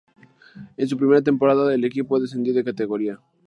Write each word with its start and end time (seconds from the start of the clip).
En 0.77 0.87
su 0.87 0.97
primera 0.97 1.21
temporada 1.21 1.71
el 1.75 1.85
equipo 1.85 2.19
descendió 2.19 2.55
de 2.55 2.63
categoría. 2.63 3.19